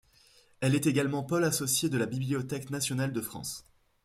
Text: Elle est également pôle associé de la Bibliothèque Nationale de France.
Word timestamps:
Elle 0.61 0.73
est 0.73 0.87
également 0.87 1.21
pôle 1.21 1.43
associé 1.43 1.87
de 1.87 1.97
la 1.99 2.07
Bibliothèque 2.07 2.71
Nationale 2.71 3.13
de 3.13 3.21
France. 3.21 3.67